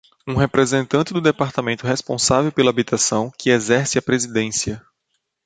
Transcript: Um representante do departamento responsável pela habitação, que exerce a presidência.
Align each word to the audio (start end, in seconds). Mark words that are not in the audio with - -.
Um 0.27 0.33
representante 0.35 1.13
do 1.13 1.21
departamento 1.21 1.85
responsável 1.85 2.51
pela 2.51 2.71
habitação, 2.71 3.29
que 3.37 3.51
exerce 3.51 3.99
a 3.99 4.01
presidência. 4.01 4.83